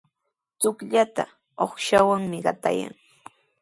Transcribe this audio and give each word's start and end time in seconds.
Chukllataqa 0.61 1.35
uqshawanmi 1.63 2.37
qatayan. 2.45 2.93